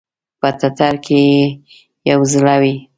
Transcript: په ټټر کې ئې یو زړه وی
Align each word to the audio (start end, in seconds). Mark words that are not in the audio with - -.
په 0.39 0.49
ټټر 0.59 0.93
کې 1.05 1.17
ئې 1.31 1.41
یو 2.11 2.19
زړه 2.33 2.55
وی 2.61 2.75